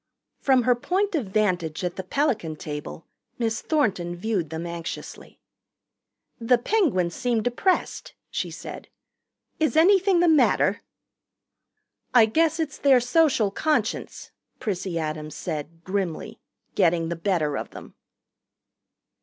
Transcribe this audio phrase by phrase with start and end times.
[0.39, 3.05] From her point of vantage at the Pelican table
[3.37, 5.39] Miss Thornton viewed them anxiously.
[6.39, 8.87] "The Penguins seem depressed," she said.
[9.59, 10.81] "Is anything the matter?"
[12.15, 16.39] "I guess it's their Social Conscience," Prissy Adams said grimly,
[16.73, 17.93] "getting the better of them."